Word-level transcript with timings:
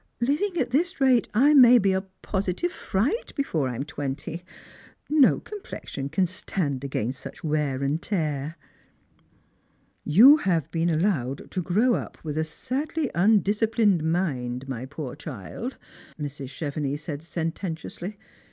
Living 0.19 0.57
at 0.57 0.71
this 0.71 0.99
rate, 0.99 1.29
I 1.35 1.53
rnay 1.53 1.79
be 1.79 1.93
a 1.93 2.01
positive 2.23 2.71
fright 2.71 3.35
before 3.35 3.67
I 3.69 3.75
am 3.75 3.83
twenty; 3.83 4.43
no 5.11 5.39
complexion 5.39 6.09
can 6.09 6.25
stand 6.25 6.83
against 6.83 7.21
such 7.21 7.43
wear 7.43 7.83
and 7.83 8.01
tear."" 8.01 8.57
You 10.17 10.37
have 10.37 10.71
been 10.71 10.89
allowed 10.89 11.51
to 11.51 11.61
grow 11.61 11.93
up 11.93 12.17
with 12.23 12.39
a 12.39 12.43
sadly 12.43 13.13
un 13.13 13.41
disciplined 13.41 14.03
mind, 14.03 14.67
my 14.67 14.87
poor 14.87 15.15
child," 15.15 15.77
Mrs. 16.19 16.49
Chevenix 16.49 17.03
said 17.03 17.21
sen 17.21 17.51
tentiously. 17.51 18.15